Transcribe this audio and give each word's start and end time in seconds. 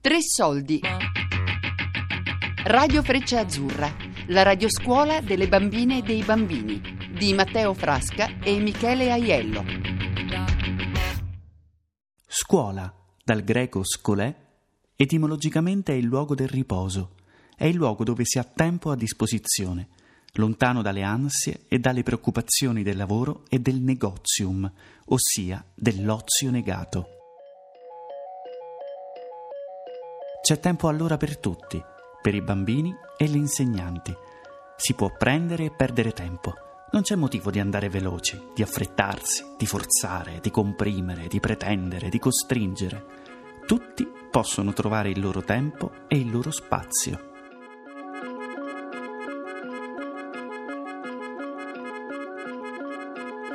Tre 0.00 0.18
soldi. 0.22 0.80
Radio 2.62 3.02
Freccia 3.02 3.40
Azzurra, 3.40 3.92
la 4.28 4.42
radioscuola 4.42 5.20
delle 5.20 5.48
bambine 5.48 5.98
e 5.98 6.02
dei 6.02 6.22
bambini 6.22 6.80
di 7.18 7.34
Matteo 7.34 7.74
Frasca 7.74 8.38
e 8.38 8.60
Michele 8.60 9.10
Aiello. 9.10 9.64
Scuola, 12.28 12.94
dal 13.24 13.42
greco 13.42 13.82
scolè, 13.82 14.32
etimologicamente 14.94 15.92
è 15.92 15.96
il 15.96 16.04
luogo 16.04 16.36
del 16.36 16.48
riposo, 16.48 17.16
è 17.56 17.64
il 17.64 17.74
luogo 17.74 18.04
dove 18.04 18.24
si 18.24 18.38
ha 18.38 18.44
tempo 18.44 18.92
a 18.92 18.96
disposizione, 18.96 19.88
lontano 20.34 20.80
dalle 20.80 21.02
ansie 21.02 21.64
e 21.66 21.80
dalle 21.80 22.04
preoccupazioni 22.04 22.84
del 22.84 22.96
lavoro 22.96 23.42
e 23.48 23.58
del 23.58 23.80
negozium, 23.80 24.70
ossia 25.06 25.64
dell'ozio 25.74 26.52
negato. 26.52 27.17
C'è 30.48 30.60
tempo 30.60 30.88
allora 30.88 31.18
per 31.18 31.36
tutti, 31.36 31.78
per 32.22 32.34
i 32.34 32.40
bambini 32.40 32.96
e 33.18 33.26
gli 33.26 33.36
insegnanti. 33.36 34.16
Si 34.78 34.94
può 34.94 35.12
prendere 35.14 35.66
e 35.66 35.70
perdere 35.70 36.14
tempo. 36.14 36.54
Non 36.90 37.02
c'è 37.02 37.16
motivo 37.16 37.50
di 37.50 37.60
andare 37.60 37.90
veloci, 37.90 38.52
di 38.54 38.62
affrettarsi, 38.62 39.44
di 39.58 39.66
forzare, 39.66 40.38
di 40.40 40.50
comprimere, 40.50 41.26
di 41.26 41.38
pretendere, 41.38 42.08
di 42.08 42.18
costringere. 42.18 43.04
Tutti 43.66 44.10
possono 44.30 44.72
trovare 44.72 45.10
il 45.10 45.20
loro 45.20 45.42
tempo 45.42 45.92
e 46.08 46.16
il 46.16 46.30
loro 46.30 46.50
spazio. 46.50 47.26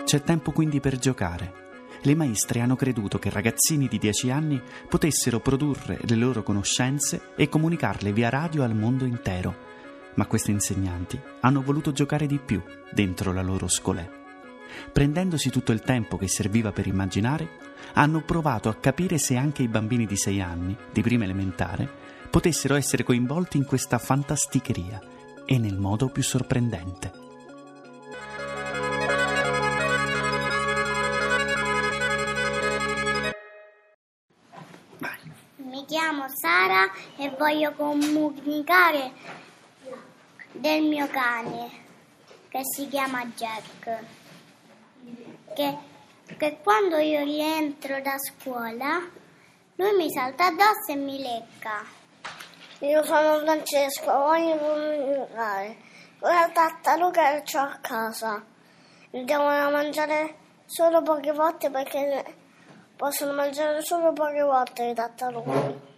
C'è 0.03 0.21
tempo 0.21 0.51
quindi 0.51 0.79
per 0.79 0.99
giocare, 0.99 1.62
le 2.03 2.15
maestre 2.15 2.59
hanno 2.59 2.75
creduto 2.75 3.17
che 3.17 3.29
ragazzini 3.29 3.87
di 3.87 3.97
10 3.97 4.29
anni 4.29 4.61
potessero 4.89 5.39
produrre 5.39 5.99
le 6.01 6.15
loro 6.15 6.43
conoscenze 6.43 7.29
e 7.35 7.47
comunicarle 7.47 8.11
via 8.11 8.29
radio 8.29 8.63
al 8.63 8.75
mondo 8.75 9.05
intero, 9.05 9.55
ma 10.15 10.25
questi 10.25 10.51
insegnanti 10.51 11.19
hanno 11.39 11.61
voluto 11.61 11.91
giocare 11.91 12.27
di 12.27 12.39
più 12.39 12.61
dentro 12.91 13.31
la 13.31 13.41
loro 13.41 13.67
scolè. 13.67 14.21
Prendendosi 14.91 15.49
tutto 15.49 15.71
il 15.71 15.81
tempo 15.81 16.17
che 16.17 16.27
serviva 16.27 16.71
per 16.71 16.87
immaginare, 16.87 17.49
hanno 17.93 18.21
provato 18.21 18.69
a 18.69 18.75
capire 18.75 19.17
se 19.17 19.37
anche 19.37 19.63
i 19.63 19.67
bambini 19.67 20.05
di 20.05 20.17
6 20.17 20.41
anni, 20.41 20.75
di 20.91 21.01
prima 21.01 21.23
elementare, 21.23 21.89
potessero 22.29 22.75
essere 22.75 23.03
coinvolti 23.03 23.57
in 23.57 23.65
questa 23.65 23.97
fantasticheria 23.97 24.99
e 25.45 25.57
nel 25.57 25.77
modo 25.77 26.09
più 26.09 26.23
sorprendente. 26.23 27.22
Chiamo 36.03 36.25
Sara 36.27 36.91
e 37.15 37.29
voglio 37.29 37.71
comunicare 37.71 39.13
del 40.51 40.83
mio 40.83 41.07
cane 41.07 41.69
che 42.49 42.59
si 42.75 42.89
chiama 42.89 43.23
Jack. 43.27 44.03
Che, 45.55 45.77
che 46.37 46.57
quando 46.61 46.97
io 46.97 47.23
rientro 47.23 48.01
da 48.01 48.15
scuola 48.17 48.99
lui 49.75 49.95
mi 49.95 50.11
salta 50.11 50.47
addosso 50.47 50.91
e 50.91 50.95
mi 50.95 51.21
lecca. 51.21 51.85
Io 52.79 53.01
sono 53.05 53.39
Francesco, 53.39 54.11
voglio 54.11 54.57
comunicare. 54.57 55.77
Una 56.19 56.49
tartaruga 56.49 57.41
che 57.43 57.57
ho 57.57 57.61
a 57.61 57.77
casa. 57.79 58.43
Mi 59.11 59.23
devono 59.23 59.71
mangiare 59.71 60.35
solo 60.65 61.01
poche 61.01 61.31
volte 61.31 61.69
perché 61.69 62.35
possono 62.97 63.31
mangiare 63.31 63.81
solo 63.81 64.11
poche 64.11 64.41
volte 64.41 64.87
le 64.87 64.93
tartarughe. 64.93 65.91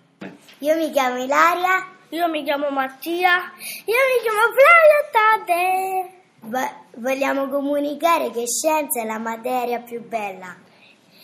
Io 0.59 0.75
mi 0.75 0.91
chiamo 0.91 1.21
Ilaria. 1.23 1.93
Io 2.09 2.27
mi 2.29 2.43
chiamo 2.43 2.69
Mattia. 2.69 3.51
Io 3.85 4.01
mi 4.09 4.21
chiamo 4.21 4.39
Flavia 4.55 5.09
Tade. 5.11 6.09
Vo- 6.41 6.99
vogliamo 7.01 7.49
comunicare 7.49 8.29
che 8.31 8.45
scienza 8.47 9.01
è 9.01 9.05
la 9.05 9.17
materia 9.17 9.79
più 9.79 10.01
bella. 10.07 10.55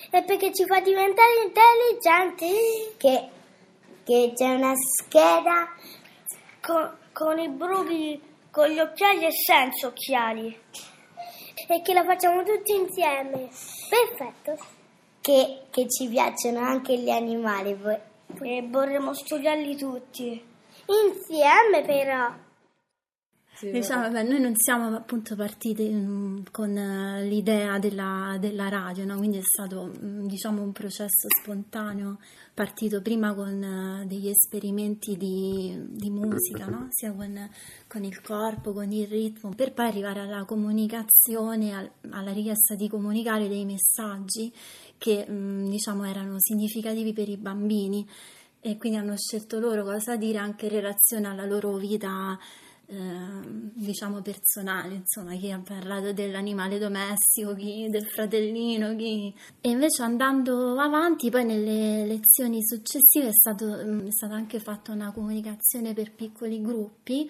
E 0.10 0.24
perché 0.24 0.54
ci 0.54 0.66
fa 0.66 0.80
diventare 0.82 1.30
intelligenti. 1.46 2.96
Che, 2.98 3.30
che 4.04 4.34
c'è 4.36 4.54
una 4.56 4.74
scheda 4.76 5.70
Con, 6.60 6.98
con 7.14 7.40
i 7.40 7.48
brughi, 7.48 8.22
con 8.52 8.68
gli 8.68 8.80
occhiali 8.80 9.26
e 9.26 9.32
senza 9.32 9.88
occhiali. 9.88 10.60
E 11.68 11.82
che 11.82 11.94
la 11.94 12.04
facciamo 12.04 12.44
tutti 12.44 12.74
insieme. 12.76 13.50
Perfetto. 13.90 14.58
che, 15.22 15.62
che 15.70 15.88
ci 15.88 16.08
piacciono 16.10 16.60
anche 16.60 16.98
gli 16.98 17.10
animali. 17.10 17.78
E 18.42 18.68
vorremmo 18.70 19.14
studiarli 19.14 19.76
tutti. 19.76 20.44
Insieme 20.86 21.84
però. 21.86 22.34
Diciamo, 23.70 24.04
vabbè, 24.04 24.24
noi 24.24 24.40
non 24.40 24.54
siamo 24.56 24.96
appunto 24.96 25.36
partiti 25.36 25.88
mm, 25.88 26.46
con 26.52 26.76
eh, 26.76 27.24
l'idea 27.26 27.78
della, 27.78 28.38
della 28.40 28.70
radio, 28.70 29.06
no? 29.06 29.18
quindi 29.18 29.38
è 29.38 29.44
stato 29.44 29.92
mm, 30.04 30.26
diciamo, 30.26 30.64
un 30.64 30.72
processo 30.72 31.28
spontaneo, 31.40 32.18
partito 32.56 33.02
prima 33.04 33.36
con 33.36 33.62
eh, 33.62 34.06
degli 34.08 34.30
esperimenti 34.30 35.16
di, 35.16 35.78
di 35.90 36.10
musica, 36.10 36.66
no? 36.66 36.88
sia 36.90 37.14
con, 37.14 37.50
con 37.88 38.04
il 38.04 38.20
corpo, 38.22 38.74
con 38.74 38.92
il 38.92 39.08
ritmo, 39.08 39.54
per 39.56 39.74
poi 39.74 39.86
arrivare 39.86 40.22
alla 40.22 40.44
comunicazione, 40.46 41.76
al- 41.76 41.92
alla 42.10 42.32
richiesta 42.32 42.74
di 42.74 42.90
comunicare 42.90 43.48
dei 43.48 43.66
messaggi 43.66 44.52
che 45.02 45.26
mm, 45.28 45.68
diciamo, 45.68 46.06
erano 46.06 46.36
significativi 46.38 47.12
per 47.12 47.28
i 47.28 47.36
bambini 47.36 48.08
e 48.60 48.78
quindi 48.78 49.00
hanno 49.00 49.18
scelto 49.18 49.58
loro 49.58 49.84
cosa 49.84 50.16
dire 50.16 50.38
anche 50.38 50.68
in 50.68 50.74
relazione 50.74 51.28
alla 51.28 51.46
loro 51.46 51.76
vita 51.78 52.38
eh, 52.86 52.98
diciamo 53.74 54.22
personale, 54.22 54.94
insomma, 54.94 55.36
chi 55.38 55.50
ha 55.50 55.60
parlato 55.60 56.14
dell'animale 56.14 56.78
domestico, 56.78 57.56
chi 57.56 57.88
del 57.90 58.06
fratellino, 58.06 58.96
chi... 58.96 59.34
E 59.60 59.70
invece 59.70 60.04
andando 60.04 60.78
avanti, 60.78 61.32
poi 61.32 61.46
nelle 61.46 62.06
lezioni 62.06 62.60
successive 62.64 63.30
è, 63.30 63.34
stato, 63.34 63.66
mm, 63.84 64.06
è 64.06 64.12
stata 64.12 64.36
anche 64.36 64.60
fatta 64.60 64.92
una 64.92 65.12
comunicazione 65.12 65.96
per 65.96 66.12
piccoli 66.12 66.62
gruppi 66.62 67.28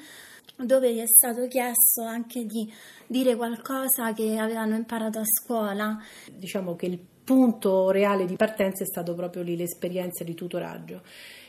dove 0.57 0.93
gli 0.93 0.99
è 0.99 1.07
stato 1.07 1.47
chiesto 1.47 2.03
anche 2.03 2.45
di 2.45 2.69
dire 3.07 3.37
qualcosa 3.37 4.11
che 4.13 4.37
avevano 4.37 4.75
imparato 4.75 5.19
a 5.19 5.25
scuola. 5.25 5.97
Diciamo 6.35 6.75
che 6.75 6.85
il 6.87 6.99
punto 7.31 7.91
reale 7.91 8.25
di 8.25 8.35
partenza 8.35 8.83
è 8.83 8.85
stato 8.85 9.15
proprio 9.15 9.41
lì 9.41 9.55
l'esperienza 9.55 10.25
di 10.25 10.33
tutoraggio. 10.33 11.01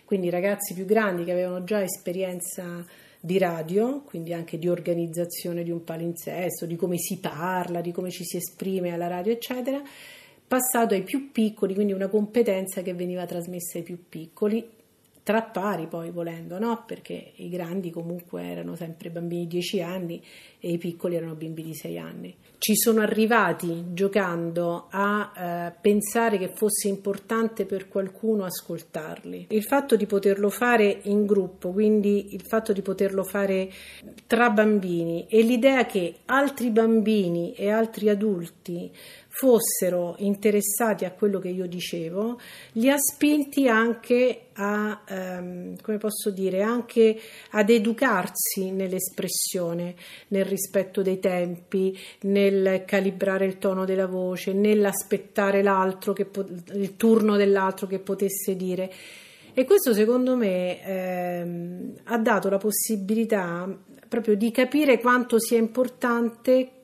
Quindi 0.04 0.30
ragazzi 0.30 0.74
più 0.74 0.84
grandi 0.84 1.24
che 1.24 1.32
avevano 1.32 1.64
già 1.64 1.82
esperienza 1.82 2.86
di 3.18 3.36
radio, 3.36 4.02
quindi 4.02 4.32
anche 4.32 4.58
di 4.58 4.68
organizzazione 4.68 5.64
di 5.64 5.72
un 5.72 5.82
palinsesto, 5.82 6.66
di 6.66 6.76
come 6.76 6.98
si 6.98 7.18
parla, 7.18 7.80
di 7.80 7.90
come 7.90 8.10
ci 8.10 8.22
si 8.22 8.36
esprime 8.36 8.92
alla 8.92 9.08
radio, 9.08 9.32
eccetera, 9.32 9.82
passato 10.46 10.94
ai 10.94 11.02
più 11.02 11.32
piccoli, 11.32 11.74
quindi 11.74 11.92
una 11.92 12.08
competenza 12.08 12.80
che 12.82 12.94
veniva 12.94 13.26
trasmessa 13.26 13.78
ai 13.78 13.84
più 13.84 14.04
piccoli, 14.08 14.64
tra 15.24 15.42
pari 15.42 15.88
poi 15.88 16.10
volendo, 16.10 16.60
no? 16.60 16.84
Perché 16.86 17.32
i 17.36 17.48
grandi 17.48 17.90
comunque 17.90 18.44
erano 18.44 18.76
sempre 18.76 19.10
bambini 19.10 19.42
di 19.42 19.58
10 19.58 19.82
anni 19.82 20.22
e 20.60 20.70
i 20.70 20.78
piccoli 20.78 21.16
erano 21.16 21.34
bimbi 21.34 21.64
di 21.64 21.74
6 21.74 21.98
anni. 21.98 22.36
Ci 22.64 22.76
sono 22.76 23.00
arrivati 23.00 23.86
giocando 23.88 24.86
a 24.88 25.32
eh, 25.36 25.72
pensare 25.80 26.38
che 26.38 26.52
fosse 26.54 26.86
importante 26.86 27.66
per 27.66 27.88
qualcuno 27.88 28.44
ascoltarli. 28.44 29.46
Il 29.50 29.64
fatto 29.64 29.96
di 29.96 30.06
poterlo 30.06 30.48
fare 30.48 31.00
in 31.02 31.26
gruppo, 31.26 31.72
quindi 31.72 32.34
il 32.34 32.42
fatto 32.42 32.72
di 32.72 32.80
poterlo 32.80 33.24
fare 33.24 33.68
tra 34.28 34.50
bambini 34.50 35.26
e 35.28 35.42
l'idea 35.42 35.86
che 35.86 36.18
altri 36.26 36.70
bambini 36.70 37.52
e 37.54 37.68
altri 37.68 38.08
adulti 38.08 38.92
fossero 39.34 40.14
interessati 40.18 41.06
a 41.06 41.10
quello 41.10 41.38
che 41.38 41.48
io 41.48 41.66
dicevo, 41.66 42.38
li 42.72 42.90
ha 42.90 42.98
spinti 42.98 43.66
anche 43.66 44.48
a, 44.52 45.02
ehm, 45.08 45.80
come 45.80 45.96
posso 45.96 46.30
dire, 46.30 46.60
anche 46.60 47.18
ad 47.52 47.70
educarsi 47.70 48.70
nell'espressione, 48.70 49.94
nel 50.28 50.44
rispetto 50.44 51.00
dei 51.00 51.18
tempi, 51.18 51.98
nel 52.22 52.84
calibrare 52.84 53.46
il 53.46 53.56
tono 53.56 53.86
della 53.86 54.06
voce, 54.06 54.52
nell'aspettare 54.52 55.62
l'altro, 55.62 56.12
che 56.12 56.26
po- 56.26 56.46
il 56.74 56.96
turno 56.96 57.36
dell'altro 57.36 57.86
che 57.86 58.00
potesse 58.00 58.54
dire. 58.54 58.92
E 59.54 59.64
questo 59.64 59.94
secondo 59.94 60.36
me 60.36 60.82
ehm, 60.84 61.94
ha 62.04 62.18
dato 62.18 62.50
la 62.50 62.58
possibilità 62.58 63.66
proprio 64.08 64.36
di 64.36 64.50
capire 64.50 65.00
quanto 65.00 65.40
sia 65.40 65.56
importante 65.56 66.81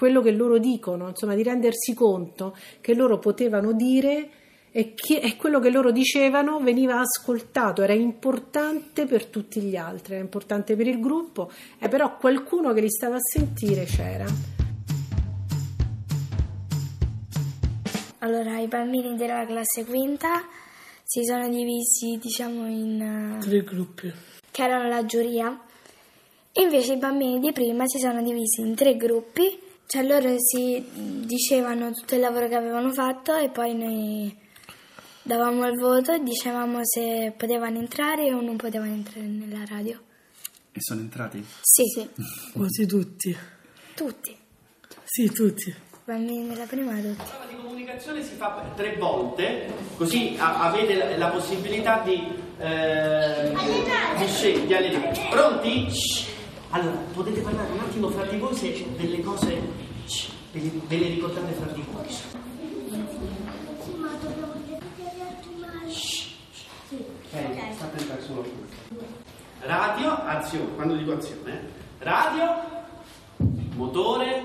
quello 0.00 0.22
che 0.22 0.30
loro 0.30 0.56
dicono, 0.56 1.08
insomma, 1.08 1.34
di 1.34 1.42
rendersi 1.42 1.92
conto 1.92 2.56
che 2.80 2.94
loro 2.94 3.18
potevano 3.18 3.74
dire 3.74 4.30
e, 4.70 4.94
che, 4.94 5.18
e 5.18 5.36
quello 5.36 5.60
che 5.60 5.68
loro 5.68 5.90
dicevano 5.90 6.58
veniva 6.60 6.98
ascoltato, 6.98 7.82
era 7.82 7.92
importante 7.92 9.04
per 9.04 9.26
tutti 9.26 9.60
gli 9.60 9.76
altri, 9.76 10.14
era 10.14 10.22
importante 10.22 10.74
per 10.74 10.86
il 10.86 11.00
gruppo, 11.00 11.50
e 11.78 11.88
però 11.88 12.16
qualcuno 12.16 12.72
che 12.72 12.80
li 12.80 12.88
stava 12.88 13.16
a 13.16 13.20
sentire 13.20 13.84
c'era. 13.84 14.24
Allora, 18.20 18.58
i 18.58 18.68
bambini 18.68 19.16
della 19.16 19.44
classe 19.44 19.84
quinta 19.84 20.48
si 21.04 21.24
sono 21.24 21.46
divisi, 21.46 22.18
diciamo, 22.18 22.66
in... 22.66 23.36
Uh, 23.36 23.40
Tre 23.40 23.62
gruppi. 23.64 24.10
Che 24.50 24.62
erano 24.62 24.88
la 24.88 25.04
giuria. 25.04 25.60
E 26.52 26.62
invece 26.62 26.94
i 26.94 26.98
bambini 26.98 27.38
di 27.38 27.52
prima 27.52 27.86
si 27.86 27.98
sono 27.98 28.22
divisi 28.22 28.62
in 28.62 28.74
tre 28.74 28.96
gruppi, 28.96 29.68
cioè 29.90 30.04
loro 30.04 30.36
si 30.38 30.86
dicevano 31.26 31.90
tutto 31.90 32.14
il 32.14 32.20
lavoro 32.20 32.46
che 32.46 32.54
avevano 32.54 32.92
fatto 32.92 33.34
e 33.34 33.48
poi 33.50 33.74
noi 33.74 34.38
davamo 35.20 35.66
il 35.66 35.76
voto 35.76 36.12
e 36.12 36.22
dicevamo 36.22 36.78
se 36.84 37.34
potevano 37.36 37.78
entrare 37.78 38.32
o 38.32 38.40
non 38.40 38.54
potevano 38.54 38.92
entrare 38.92 39.26
nella 39.26 39.64
radio. 39.66 40.00
E 40.70 40.80
sono 40.80 41.00
entrati? 41.00 41.44
Sì, 41.60 41.82
sì. 41.92 42.08
Quasi 42.52 42.86
tutti. 42.86 43.36
Tutti. 43.96 44.36
Sì, 45.02 45.28
tutti. 45.32 45.74
Bambini 46.04 46.46
della 46.46 46.66
prima 46.66 46.92
tutti. 46.92 47.16
La 47.16 47.24
prova 47.24 47.46
di 47.46 47.56
comunicazione 47.56 48.22
si 48.22 48.36
fa 48.36 48.72
tre 48.76 48.94
volte, 48.94 49.72
così 49.96 50.36
a- 50.38 50.70
avete 50.70 50.94
la, 50.94 51.16
la, 51.16 51.28
possibilità 51.30 52.00
di, 52.04 52.32
eh, 52.58 53.52
di 54.18 54.26
scegliere. 54.28 55.12
Pronti? 55.30 55.88
Allora, 56.72 56.96
potete 57.12 57.40
parlare 57.40 57.72
un 57.72 57.80
attimo 57.80 58.08
fra 58.10 58.24
di 58.26 58.38
voi 58.38 58.54
se 58.54 58.86
delle 58.96 59.20
cose 59.22 59.69
shh, 60.10 60.28
ve, 60.52 60.60
le, 60.60 60.70
ve 60.88 60.96
le 60.98 61.08
ricordate 61.08 61.52
fra 61.52 61.72
di 61.72 61.84
voi. 61.92 62.10
Shh. 62.10 62.38
Ok, 67.32 67.74
sta 67.74 67.84
attento 67.84 68.20
solo 68.26 68.44
Radio, 69.60 70.10
azione, 70.24 70.74
quando 70.74 70.96
dico 70.96 71.12
azione, 71.12 71.68
radio, 71.98 72.46
motore, 73.76 74.42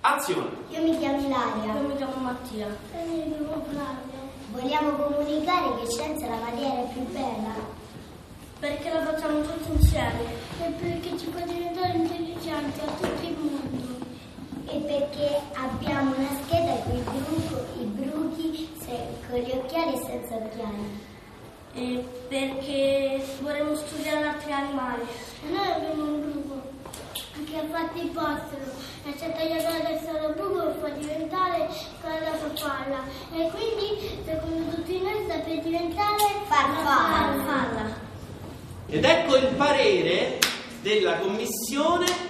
azione. 0.00 0.50
Io 0.68 0.82
mi 0.82 0.98
chiamo 0.98 1.26
Ilaria. 1.26 1.74
Io 1.74 1.88
mi 1.88 1.96
chiamo 1.96 2.16
Mattia. 2.16 2.66
E 2.92 2.98
io 2.98 3.24
mi 3.24 3.36
chiamo 3.36 3.64
Flavio. 3.70 4.16
Vogliamo 4.50 4.90
comunicare 4.90 5.80
che 5.80 5.90
scienza 5.90 6.26
è 6.26 6.28
la 6.28 6.36
materia 6.36 6.82
più 6.92 7.02
bella. 7.12 7.54
Perché 8.58 8.92
la 8.92 9.04
facciamo 9.04 9.40
tutti 9.40 9.70
insieme. 9.72 10.24
E 10.60 10.70
perché 10.72 11.18
ci 11.18 11.30
fa 11.30 11.40
diventare 11.40 11.92
intelligenti 11.94 12.80
a 12.80 12.90
tutto 12.90 13.26
il 13.26 13.36
mondo. 13.38 13.57
E 14.70 14.78
perché 14.80 15.40
abbiamo 15.54 16.14
una 16.16 16.28
scheda 16.42 16.74
con 16.82 16.96
i, 16.96 17.00
bruco, 17.00 17.64
i 17.80 17.84
bruchi 17.84 18.68
se, 18.80 18.96
con 19.28 19.38
gli 19.38 19.50
occhiali 19.50 19.94
e 19.94 20.04
senza 20.04 20.34
occhiali 20.34 21.06
eh, 21.74 22.04
perché 22.28 23.22
vorremmo 23.40 23.74
studiare 23.76 24.26
altri 24.26 24.52
animali. 24.52 25.02
Noi 25.50 25.70
abbiamo 25.70 26.02
un 26.02 26.20
bruco 26.20 26.62
che 27.48 27.56
ha 27.56 27.64
fatto 27.70 27.98
il 27.98 28.08
postero 28.08 28.70
e 29.04 29.14
ci 29.16 29.24
ha 29.24 29.30
tagliato 29.30 29.68
la 29.68 29.84
testa 29.84 30.12
del 30.12 30.34
bruco 30.34 30.64
per 30.64 30.76
far 30.80 30.92
diventare 30.98 31.68
quella 32.00 32.18
da 32.18 32.36
farfalla. 32.36 33.04
E 33.32 33.50
quindi, 33.50 34.20
secondo 34.24 34.74
tutti 34.74 35.00
noi, 35.00 35.24
sta 35.24 35.38
per 35.38 35.60
diventare 35.60 36.24
farfalla. 36.46 37.44
farfalla. 37.44 38.06
Ed 38.88 39.04
ecco 39.04 39.36
il 39.36 39.46
parere 39.54 40.38
della 40.82 41.18
commissione 41.18 42.27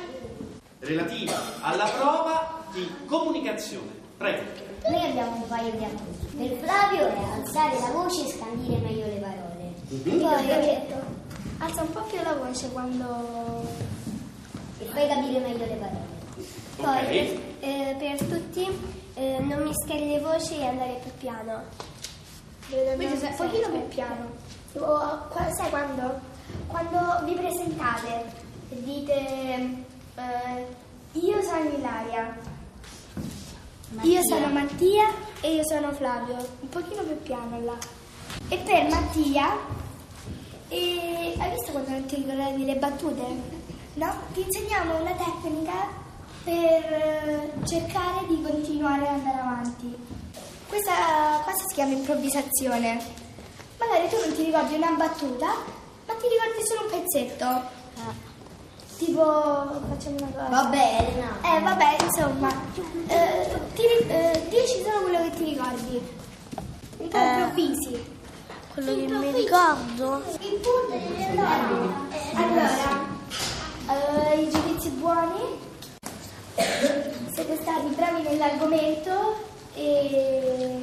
relativa 0.88 1.34
alla 1.60 1.84
prova 1.84 2.64
di 2.72 2.90
comunicazione. 3.06 3.90
Prego. 4.16 4.42
Noi 4.88 5.04
abbiamo 5.04 5.36
un 5.36 5.46
paio 5.46 5.70
di 5.72 5.84
appunti. 5.84 6.36
Per 6.36 6.56
Flavio 6.58 7.06
è 7.06 7.40
alzare 7.40 7.78
la 7.78 7.90
voce 7.90 8.24
e 8.24 8.30
scandire 8.30 8.78
meglio 8.78 9.06
le 9.06 9.20
parole. 9.20 9.74
Mm-hmm. 9.92 10.20
Poi 10.20 10.50
ho 10.50 10.60
detto, 10.60 10.94
alza 11.58 11.82
un 11.82 11.92
po' 11.92 12.00
più 12.02 12.18
la 12.22 12.34
voce 12.34 12.70
quando... 12.70 13.66
E 14.80 14.84
fai 14.86 15.08
capire 15.08 15.38
meglio 15.40 15.66
le 15.66 15.74
parole. 15.74 16.16
Poi 16.76 16.96
okay. 16.96 17.56
eh, 17.60 17.96
per 17.98 18.26
tutti 18.26 18.66
eh, 19.14 19.38
non 19.40 19.64
mischiare 19.64 20.06
le 20.06 20.20
voci 20.20 20.58
e 20.58 20.66
andare 20.66 21.00
più 21.02 21.10
piano. 21.18 21.62
Quindi 22.68 23.18
un 23.20 23.34
pochino 23.36 23.68
più 23.70 23.88
piano. 23.88 24.30
O, 24.74 25.28
sai 25.56 25.70
quando? 25.70 26.20
Quando 26.66 27.24
vi 27.24 27.32
presentate 27.32 28.24
e 28.70 28.82
dite 28.82 29.86
eh, 30.18 30.66
io 31.12 31.42
sono 31.42 31.68
Ilaria 31.70 32.56
Mattia. 33.90 34.12
Io 34.12 34.22
sono 34.22 34.46
Mattia 34.48 35.08
e 35.40 35.54
io 35.54 35.64
sono 35.66 35.92
Flavio, 35.92 36.36
un 36.60 36.68
pochino 36.68 37.02
più 37.02 37.22
piano 37.22 37.64
là. 37.64 37.76
E 38.48 38.58
per 38.58 38.86
Mattia, 38.90 39.56
e... 40.68 41.34
hai 41.38 41.50
visto 41.52 41.72
quando 41.72 41.90
non 41.90 42.04
ti 42.04 42.16
ricordavi 42.16 42.64
le 42.66 42.76
battute? 42.76 43.24
No? 43.94 44.12
Ti 44.34 44.42
insegniamo 44.42 45.00
una 45.00 45.12
tecnica 45.12 45.88
per 46.44 46.52
eh, 46.54 47.52
cercare 47.64 48.26
di 48.28 48.42
continuare 48.42 49.08
ad 49.08 49.14
andare 49.14 49.40
avanti. 49.40 49.96
Questa 50.68 51.42
cosa 51.44 51.64
si 51.66 51.74
chiama 51.74 51.94
improvvisazione. 51.94 53.00
Magari 53.78 54.08
tu 54.08 54.16
non 54.20 54.34
ti 54.34 54.44
ricordi 54.44 54.74
una 54.74 54.90
battuta, 54.90 55.46
ma 55.46 56.14
ti 56.14 56.28
ricordi 56.28 56.66
solo 56.66 56.82
un 56.82 56.90
pezzetto. 56.90 57.77
Tipo, 58.98 59.22
facciamo 59.88 60.16
una 60.16 60.30
cosa. 60.34 60.48
Va 60.48 60.64
bene, 60.64 61.08
no. 61.14 61.48
Eh, 61.48 61.60
vabbè, 61.60 61.96
insomma. 62.02 62.50
Eh, 63.06 63.60
ti, 63.74 63.82
eh, 64.08 64.46
dici 64.48 64.82
solo 64.82 65.02
quello 65.02 65.22
che 65.22 65.30
ti 65.36 65.44
ricordi. 65.44 66.16
Un 66.98 67.08
po' 67.08 67.16
eh, 67.16 67.38
improvvisi. 67.38 68.16
Quello 68.74 68.94
che 68.94 69.06
mi 69.06 69.32
ricordo. 69.32 70.22
Allora, 72.34 72.68
eh, 73.88 74.40
i 74.40 74.50
giudizi 74.50 74.88
buoni. 74.90 75.66
Siete 77.32 77.56
stati 77.60 77.94
bravi 77.94 78.22
nell'argomento 78.22 79.36
e 79.74 80.82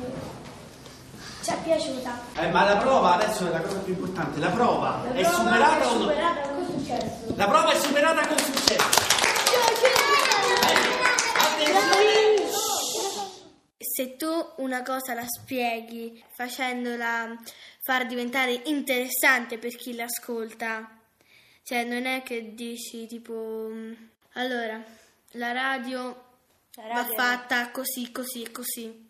ci 1.42 1.50
è 1.52 1.58
piaciuta. 1.64 2.18
Eh, 2.40 2.50
ma 2.50 2.64
la 2.64 2.78
prova 2.78 3.16
adesso 3.16 3.46
è 3.46 3.50
la 3.50 3.60
cosa 3.60 3.78
più 3.80 3.94
importante. 3.94 4.40
La 4.40 4.48
prova, 4.48 5.02
la 5.04 5.12
è 5.12 5.22
prova 5.22 5.36
superata 5.36 5.80
è 5.80 5.86
o 5.86 5.94
no? 5.94 6.00
Superata 6.00 6.42
con 6.48 6.66
successo. 6.66 7.25
La 7.36 7.48
prova 7.48 7.72
è 7.72 7.80
superata 7.80 8.28
con 8.28 8.38
successo. 8.38 9.04
Se 13.78 14.16
tu 14.16 14.54
una 14.58 14.82
cosa 14.82 15.14
la 15.14 15.26
spieghi 15.26 16.24
facendola 16.36 17.38
far 17.82 18.06
diventare 18.08 18.62
interessante 18.66 19.58
per 19.58 19.76
chi 19.76 19.96
l'ascolta, 19.96 21.00
cioè 21.64 21.84
non 21.84 22.06
è 22.06 22.24
che 22.24 22.54
dici 22.54 23.06
tipo 23.08 23.70
allora 24.34 24.84
la 25.32 25.52
radio, 25.52 26.24
la 26.76 26.88
radio 26.88 26.94
va 26.94 27.08
fatta 27.16 27.72
così, 27.72 28.12
così 28.12 28.44
e 28.44 28.52
così 28.52 29.06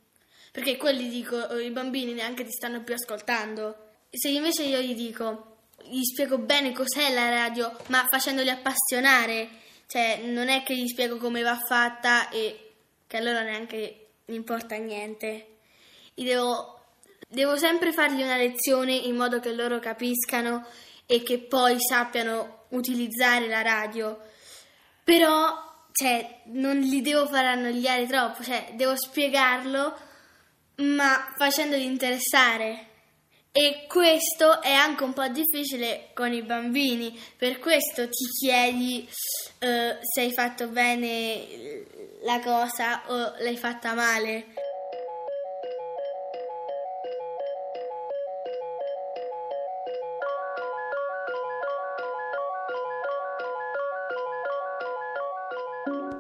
perché 0.56 0.78
quelli 0.78 1.10
dico, 1.10 1.58
i 1.58 1.70
bambini 1.70 2.14
neanche 2.14 2.46
ti 2.46 2.52
stanno 2.52 2.82
più 2.82 2.94
ascoltando. 2.94 3.76
Se 4.10 4.30
invece 4.30 4.64
io 4.64 4.80
gli 4.80 4.96
dico, 4.96 5.55
gli 5.90 6.04
spiego 6.04 6.38
bene 6.38 6.72
cos'è 6.72 7.14
la 7.14 7.30
radio, 7.30 7.76
ma 7.88 8.06
facendoli 8.10 8.50
appassionare, 8.50 9.50
cioè 9.88 10.22
non 10.26 10.48
è 10.48 10.64
che 10.64 10.76
gli 10.76 10.88
spiego 10.88 11.18
come 11.18 11.42
va 11.42 11.60
fatta 11.68 12.30
e 12.30 12.74
che 13.08 13.18
a 13.18 13.22
loro 13.22 13.42
neanche 13.42 14.08
importa 14.26 14.76
niente. 14.76 15.48
Devo, 16.14 16.80
devo 17.28 17.58
sempre 17.58 17.92
fargli 17.92 18.22
una 18.22 18.38
lezione 18.38 18.94
in 18.94 19.16
modo 19.16 19.40
che 19.40 19.54
loro 19.54 19.80
capiscano 19.80 20.66
e 21.06 21.22
che 21.24 21.40
poi 21.40 21.78
sappiano 21.80 22.66
utilizzare 22.70 23.48
la 23.48 23.62
radio. 23.62 24.20
Però 25.04 25.88
cioè, 25.92 26.42
non 26.46 26.78
li 26.78 27.02
devo 27.02 27.28
far 27.28 27.46
annoiare 27.46 28.08
troppo, 28.08 28.44
cioè, 28.44 28.72
devo 28.74 28.96
spiegarlo 28.98 29.98
ma 30.78 31.34
facendoli 31.38 31.86
interessare. 31.86 32.88
E 33.58 33.86
questo 33.88 34.62
è 34.62 34.74
anche 34.74 35.06
un 35.06 35.14
po' 35.14 35.26
difficile 35.30 36.10
con 36.14 36.34
i 36.34 36.42
bambini, 36.42 37.18
per 37.38 37.60
questo 37.60 38.10
ti 38.10 38.26
chiedi 38.38 39.08
uh, 39.08 39.96
se 40.02 40.22
hai 40.22 40.34
fatto 40.34 40.68
bene 40.68 41.86
la 42.24 42.42
cosa 42.42 43.04
o 43.08 43.34
l'hai 43.40 43.56
fatta 43.56 43.94
male. 43.94 44.48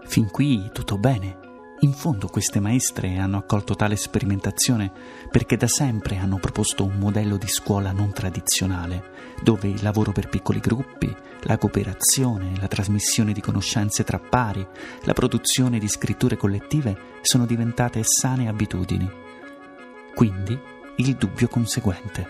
Fin 0.06 0.32
qui 0.32 0.70
tutto 0.72 0.98
bene. 0.98 1.45
In 1.86 1.94
fondo 1.94 2.28
queste 2.30 2.60
maestre 2.60 3.20
hanno 3.20 3.38
accolto 3.38 3.76
tale 3.76 3.96
sperimentazione 3.96 4.92
perché 5.30 5.56
da 5.56 5.68
sempre 5.68 6.18
hanno 6.18 6.40
proposto 6.40 6.84
un 6.84 6.98
modello 6.98 7.38
di 7.38 7.48
scuola 7.48 7.92
non 7.92 8.12
tradizionale, 8.12 9.12
dove 9.44 9.68
il 9.68 9.84
lavoro 9.84 10.12
per 10.12 10.28
piccoli 10.28 10.60
gruppi, 10.60 11.16
la 11.42 11.60
cooperazione, 11.60 12.54
la 12.60 12.68
trasmissione 12.68 13.34
di 13.34 13.40
conoscenze 13.40 14.04
tra 14.04 14.18
pari, 14.18 14.66
la 15.04 15.14
produzione 15.14 15.78
di 15.78 15.88
scritture 15.88 16.38
collettive 16.38 17.20
sono 17.22 17.46
diventate 17.46 18.02
sane 18.04 18.48
abitudini. 18.48 19.08
Quindi 20.16 20.60
il 20.96 21.14
dubbio 21.14 21.48
conseguente. 21.48 22.28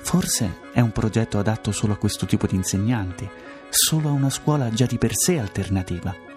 Forse 0.00 0.58
è 0.72 0.80
un 0.80 0.90
progetto 0.90 1.38
adatto 1.38 1.70
solo 1.70 1.92
a 1.92 1.98
questo 1.98 2.26
tipo 2.26 2.48
di 2.48 2.56
insegnanti, 2.56 3.30
solo 3.68 4.08
a 4.08 4.12
una 4.12 4.28
scuola 4.28 4.70
già 4.70 4.86
di 4.86 4.98
per 4.98 5.14
sé 5.14 5.38
alternativa 5.38 6.30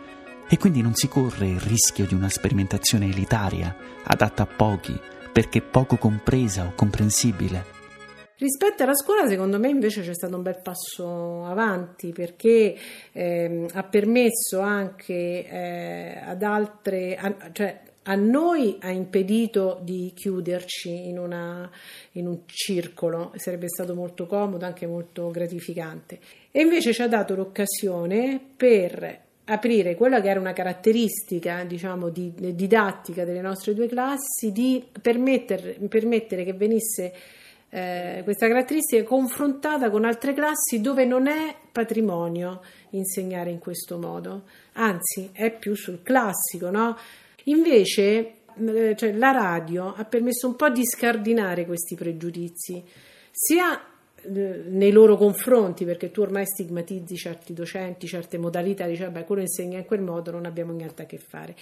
e 0.50 0.58
quindi 0.58 0.82
non 0.82 0.94
si 0.94 1.08
corre 1.08 1.48
il 1.48 1.60
rischio 1.60 2.06
di 2.06 2.14
una 2.14 2.30
sperimentazione 2.30 3.06
elitaria, 3.06 3.76
adatta 4.04 4.44
a 4.44 4.48
pochi, 4.48 4.98
perché 5.32 5.62
poco 5.62 5.98
compresa 5.98 6.66
o 6.66 6.74
comprensibile. 6.76 7.74
Rispetto 8.38 8.84
alla 8.84 8.96
scuola, 8.96 9.28
secondo 9.28 9.60
me 9.60 9.70
invece 9.70 10.02
c'è 10.02 10.14
stato 10.14 10.36
un 10.36 10.42
bel 10.42 10.60
passo 10.62 11.46
avanti 11.46 12.12
perché 12.12 12.76
ehm, 13.14 13.68
ha 13.74 13.84
permesso 13.84 14.60
anche 14.60 15.48
eh, 15.48 16.22
ad 16.22 16.44
altre, 16.44 17.16
a, 17.16 17.34
cioè 17.54 17.82
a 18.04 18.16
noi 18.16 18.78
ha 18.82 18.92
impedito 18.92 19.80
di 19.82 20.12
chiuderci 20.14 21.08
in, 21.08 21.18
una, 21.18 21.70
in, 22.14 22.28
un 22.28 22.40
circolo, 22.46 23.32
sarebbe 23.36 23.68
stato 23.68 23.96
molto 23.96 24.28
comodo, 24.28 24.66
anche 24.66 24.86
molto 24.86 25.32
gratificante. 25.32 26.20
E 26.52 26.62
invece 26.62 26.94
ci 26.94 27.02
ha 27.02 27.08
dato 27.08 27.36
l'occasione 27.36 28.40
per 28.56 29.25
aprire 29.46 29.96
quella 29.96 30.22
che 30.22 30.30
era 30.30 30.40
una 30.40 30.54
caratteristica 30.54 31.64
diciamo, 31.64 32.10
di, 32.10 32.34
di 32.36 32.56
didattica 32.56 33.26
delle 33.26 33.42
nostre 33.42 33.74
due 33.74 33.88
classi, 33.88 34.52
di 34.52 34.84
permettere, 35.02 35.78
permettere 35.88 36.44
che 36.44 36.54
venisse 36.54 37.14
eh, 37.70 38.22
questa 38.24 38.48
caratteristica 38.48 39.04
confrontata 39.04 39.90
con 39.90 40.06
altre 40.06 40.34
classi 40.34 40.82
dove 40.82 41.06
non 41.06 41.28
è 41.28 41.56
patrimonio 41.72 42.62
insegnare 42.92 43.50
in 43.50 43.60
questo 43.60 43.98
modo, 43.98 44.44
anzi 44.74 45.30
è 45.32 45.52
più 45.52 45.76
sul 45.76 46.02
classico, 46.02 46.70
no? 46.70 46.98
Invece 47.46 48.36
eh, 48.56 48.96
cioè, 48.96 49.12
la 49.12 49.32
radio 49.32 49.94
ha 49.94 50.06
permesso 50.06 50.48
un 50.48 50.56
po' 50.56 50.70
di 50.70 50.86
scardinare 50.86 51.66
questi 51.66 51.96
pregiudizi, 51.96 52.84
sia 53.30 53.80
nei 54.28 54.92
loro 54.92 55.18
confronti, 55.18 55.86
perché 55.86 56.12
tu 56.12 56.22
ormai 56.22 56.46
stigmatizzi 56.46 57.16
certi 57.16 57.54
docenti, 57.54 58.08
certe 58.08 58.38
modalità, 58.38 58.86
dici 58.86 59.04
vabbè, 59.04 59.26
quello 59.26 59.42
insegna 59.42 59.78
in 59.78 59.86
quel 59.86 60.02
modo, 60.02 60.32
non 60.32 60.46
abbiamo 60.46 60.72
niente 60.72 61.04
a 61.04 61.06
che 61.06 61.18
fare, 61.18 61.56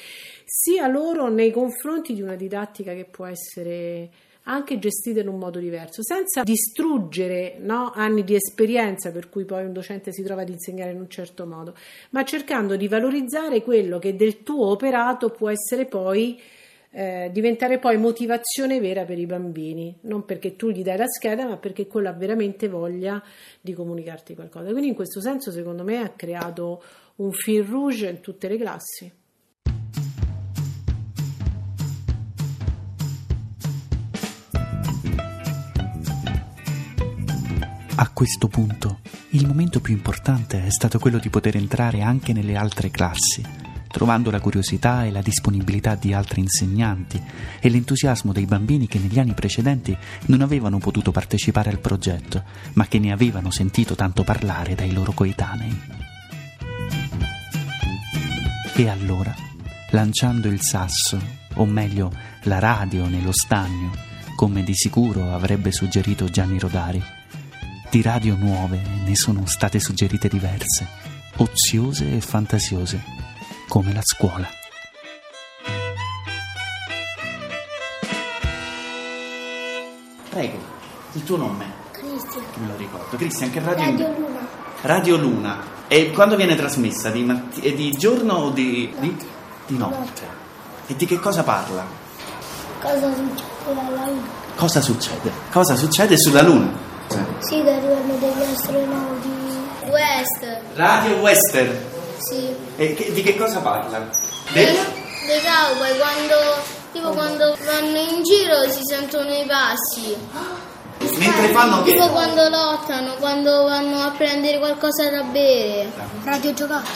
sia 0.45 0.87
loro 0.87 1.29
nei 1.29 1.51
confronti 1.51 2.13
di 2.13 2.21
una 2.21 2.35
didattica 2.35 2.93
che 2.93 3.05
può 3.05 3.25
essere 3.25 4.09
anche 4.43 4.77
gestite 4.77 5.21
in 5.21 5.27
un 5.27 5.37
modo 5.37 5.59
diverso, 5.59 6.03
senza 6.03 6.43
distruggere 6.43 7.55
no, 7.59 7.91
anni 7.95 8.23
di 8.23 8.35
esperienza 8.35 9.11
per 9.11 9.29
cui 9.29 9.45
poi 9.45 9.63
un 9.63 9.71
docente 9.71 10.11
si 10.11 10.23
trova 10.23 10.41
ad 10.41 10.49
insegnare 10.49 10.91
in 10.91 10.99
un 10.99 11.09
certo 11.09 11.45
modo, 11.45 11.75
ma 12.09 12.23
cercando 12.23 12.75
di 12.75 12.87
valorizzare 12.87 13.61
quello 13.61 13.99
che 13.99 14.15
del 14.15 14.43
tuo 14.43 14.67
operato 14.67 15.29
può 15.29 15.49
essere 15.49 15.85
poi 15.85 16.41
eh, 16.95 17.29
diventare 17.33 17.79
poi 17.79 17.97
motivazione 17.97 18.79
vera 18.79 19.03
per 19.03 19.17
i 19.17 19.25
bambini, 19.25 19.97
non 20.01 20.25
perché 20.25 20.55
tu 20.55 20.69
gli 20.69 20.83
dai 20.83 20.97
la 20.97 21.07
scheda, 21.07 21.47
ma 21.47 21.57
perché 21.57 21.87
quello 21.87 22.09
ha 22.09 22.13
veramente 22.13 22.67
voglia 22.67 23.21
di 23.59 23.73
comunicarti 23.73 24.35
qualcosa. 24.35 24.69
Quindi 24.69 24.89
in 24.89 24.95
questo 24.95 25.19
senso, 25.19 25.51
secondo 25.51 25.83
me, 25.83 25.97
ha 26.01 26.09
creato 26.09 26.83
un 27.15 27.31
fil 27.31 27.63
rouge 27.63 28.09
in 28.09 28.19
tutte 28.19 28.47
le 28.47 28.57
classi. 28.57 29.11
A 37.95 38.11
questo 38.11 38.47
punto, 38.47 38.99
il 39.29 39.47
momento 39.47 39.79
più 39.79 39.93
importante 39.93 40.63
è 40.65 40.69
stato 40.69 40.99
quello 40.99 41.17
di 41.17 41.29
poter 41.29 41.55
entrare 41.55 42.01
anche 42.01 42.33
nelle 42.33 42.55
altre 42.55 42.89
classi, 42.89 43.41
trovando 43.93 44.31
la 44.31 44.39
curiosità 44.39 45.05
e 45.05 45.11
la 45.11 45.21
disponibilità 45.21 45.93
di 45.93 46.13
altri 46.13 46.41
insegnanti 46.41 47.21
e 47.59 47.69
l'entusiasmo 47.69 48.33
dei 48.33 48.47
bambini 48.47 48.87
che 48.87 48.97
negli 48.97 49.19
anni 49.19 49.35
precedenti 49.35 49.95
non 50.25 50.41
avevano 50.41 50.79
potuto 50.79 51.11
partecipare 51.11 51.69
al 51.69 51.77
progetto, 51.77 52.43
ma 52.73 52.87
che 52.87 52.97
ne 52.97 53.11
avevano 53.11 53.51
sentito 53.51 53.93
tanto 53.93 54.23
parlare 54.23 54.73
dai 54.73 54.91
loro 54.91 55.11
coetanei. 55.11 55.79
E 58.73 58.89
allora, 58.89 59.35
lanciando 59.91 60.47
il 60.47 60.61
sasso, 60.61 61.21
o 61.53 61.65
meglio 61.65 62.11
la 62.45 62.57
radio 62.57 63.05
nello 63.05 63.31
stagno, 63.31 63.91
come 64.35 64.63
di 64.63 64.73
sicuro 64.73 65.35
avrebbe 65.35 65.71
suggerito 65.71 66.27
Gianni 66.29 66.57
Rodari, 66.57 67.01
di 67.91 68.01
radio 68.01 68.35
nuove 68.35 68.81
ne 69.05 69.15
sono 69.15 69.45
state 69.45 69.79
suggerite 69.79 70.27
diverse, 70.27 70.87
oziose 71.35 72.15
e 72.15 72.21
fantasiose, 72.21 73.22
come 73.67 73.93
la 73.93 74.01
scuola. 74.03 74.47
Prego, 80.29 80.57
il 81.13 81.23
tuo 81.23 81.37
nome? 81.37 81.65
Cristian. 81.91 82.43
Me 82.55 82.67
lo 82.67 82.75
ricordo. 82.77 83.17
Cristian, 83.17 83.51
che 83.51 83.59
radio? 83.59 83.83
Radio 83.85 84.07
Luna. 84.17 84.47
Radio 84.81 85.17
Luna. 85.17 85.63
E 85.87 86.11
quando 86.11 86.35
viene 86.35 86.55
trasmessa? 86.55 87.09
Di, 87.09 87.23
matti- 87.23 87.61
eh, 87.61 87.75
di 87.75 87.91
giorno 87.91 88.33
o 88.33 88.49
di, 88.49 88.93
di, 88.99 89.15
di 89.67 89.77
notte? 89.77 89.97
Notte. 89.97 90.21
E 90.87 90.95
di 90.95 91.05
che 91.05 91.19
cosa 91.19 91.43
parla? 91.43 91.85
Cosa 92.81 93.13
succede 93.13 93.79
alla 93.79 94.05
Luna? 94.05 94.27
Cosa 94.55 94.81
succede? 94.81 95.31
Cosa 95.51 95.75
succede 95.75 96.17
sulla 96.17 96.41
Luna? 96.41 96.71
Sì, 97.39 97.61
che 97.61 97.69
arrivano 97.71 98.15
degli 98.17 98.41
astronauti. 98.41 99.29
West, 99.89 100.61
Radio 100.75 101.17
Western. 101.17 101.91
Sì. 102.29 102.55
E 102.77 102.93
che- 102.93 103.11
di 103.13 103.21
che 103.23 103.35
cosa 103.37 103.59
parla? 103.59 103.99
Del- 104.51 104.77
dei 105.25 105.39
cowboy 105.41 105.97
quando, 105.97 106.35
tipo 106.91 107.09
quando 107.11 107.55
vanno 107.65 107.97
in 107.97 108.23
giro 108.23 108.69
si 108.69 108.81
sentono 108.83 109.31
i 109.33 109.45
passi. 109.45 110.15
Mentre 111.17 111.47
fanno 111.49 111.83
che? 111.83 111.91
Tipo 111.93 112.09
quando 112.09 112.47
lottano, 112.49 113.13
quando 113.15 113.63
vanno 113.63 114.01
a 114.01 114.11
prendere 114.11 114.57
qualcosa 114.59 115.09
da 115.09 115.21
bere. 115.23 115.91
Radio 116.23 116.53
giocato. 116.53 116.89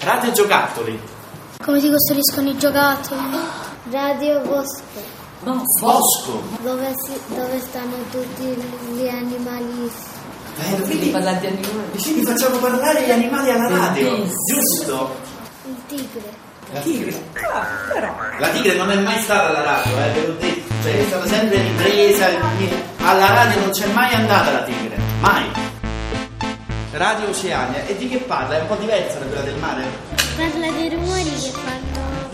Radio 0.00 0.32
Giocattoli. 0.32 1.00
Come 1.64 1.80
si 1.80 1.90
costruiscono 1.90 2.50
i 2.50 2.58
giocattoli? 2.58 3.38
Radio 3.90 4.40
Bosco, 4.40 4.82
Bosco. 5.80 6.42
dove, 6.60 6.92
si- 7.04 7.34
dove 7.34 7.58
stanno 7.60 7.94
tutti 8.10 8.42
gli 8.92 9.08
animali. 9.08 9.90
Eh, 10.56 10.80
quindi 10.82 11.10
quindi 11.10 12.22
facciamo 12.22 12.58
parlare 12.58 13.06
gli 13.06 13.10
animali 13.10 13.50
alla 13.50 13.68
radio, 13.68 14.24
giusto? 14.46 15.16
Il 15.66 15.76
tigre. 15.88 16.42
La 16.72 16.80
tigre. 16.80 17.22
La 18.38 18.48
tigre 18.48 18.74
non 18.76 18.90
è 18.90 18.96
mai 18.96 19.20
stata 19.22 19.48
alla 19.48 19.62
radio, 19.62 19.92
eh, 19.98 20.10
ve 20.10 20.26
l'ho 20.26 20.32
detto. 20.34 20.72
Cioè, 20.82 20.98
è 20.98 21.04
stata 21.06 21.26
sempre 21.26 21.62
ripresa. 21.62 22.26
Alla 22.98 23.26
radio 23.28 23.60
non 23.60 23.70
c'è 23.70 23.86
mai 23.92 24.14
andata 24.14 24.50
la 24.52 24.62
tigre. 24.62 24.96
Mai. 25.20 25.50
Radio 26.92 27.28
Oceania. 27.28 27.86
E 27.86 27.96
di 27.96 28.08
che 28.08 28.18
parla? 28.18 28.58
È 28.58 28.60
un 28.60 28.66
po' 28.66 28.76
diversa 28.76 29.18
da 29.18 29.24
quella 29.26 29.42
del 29.42 29.56
mare? 29.56 29.82
Parla 30.36 30.70
dei 30.70 30.88
rumori 30.90 31.22
che 31.22 31.50
fanno, 31.50 32.28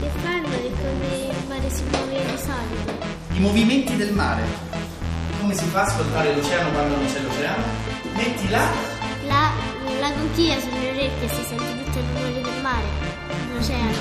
che 0.00 0.10
fanno 0.22 0.54
e 0.54 0.70
come 0.70 1.16
il 1.28 1.44
mare 1.48 1.70
si 1.70 1.82
muove 1.90 2.24
di 2.24 2.38
solito. 2.38 3.06
I 3.34 3.38
movimenti 3.38 3.96
del 3.96 4.12
mare. 4.12 4.71
Come 5.52 5.64
si 5.64 5.70
fa 5.70 5.80
a 5.80 5.84
ascoltare 5.84 6.34
l'oceano 6.34 6.70
quando 6.70 6.96
non 6.96 7.04
c'è 7.12 7.20
l'oceano? 7.20 7.62
Metti 8.14 8.48
là. 8.48 8.70
La, 9.26 9.52
la 10.00 10.10
conchiglia 10.12 10.58
sulle 10.58 10.88
orecchie 10.92 11.28
si 11.28 11.44
sente 11.44 11.84
tutto 11.84 11.98
il 11.98 12.04
rumore 12.06 12.40
del 12.40 12.62
mare, 12.62 12.86
dell'oceano. 13.48 13.98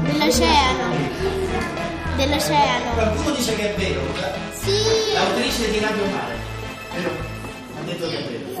Dell'oceano. 0.00 0.94
Dell'oceano. 2.16 2.90
Qualcuno 2.94 3.34
dice 3.34 3.54
che 3.54 3.74
è 3.74 3.78
vero. 3.78 4.00
Sì! 4.54 5.12
L'autrice 5.12 5.70
di 5.70 5.78
Radio 5.78 6.04
Mare. 6.06 6.36
Vero? 6.94 7.10
Ha 7.10 7.82
detto 7.84 8.08
che 8.08 8.16
è 8.16 8.22
vero. 8.22 8.55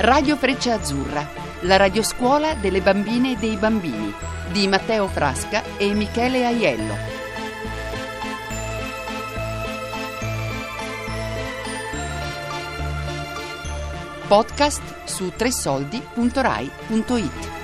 Radio 0.00 0.36
Freccia 0.36 0.74
Azzurra, 0.74 1.26
la 1.62 1.76
radioscuola 1.76 2.54
delle 2.54 2.80
bambine 2.80 3.32
e 3.32 3.36
dei 3.36 3.56
bambini 3.56 4.14
di 4.52 4.68
Matteo 4.68 5.08
Frasca 5.08 5.64
e 5.76 5.92
Michele 5.92 6.46
Aiello. 6.46 6.94
Podcast 14.28 15.04
su 15.04 15.32
tresoldi.rai.it 15.34 17.57